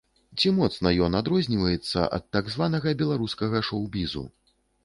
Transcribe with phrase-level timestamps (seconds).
[0.43, 4.27] Ці моцна ён адрозніваецца ад так званага беларускага шоў-бізу?